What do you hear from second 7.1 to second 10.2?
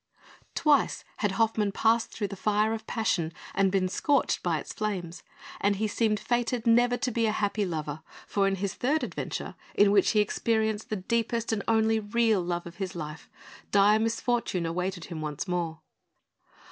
be a happy lover, for in his third adventure in which he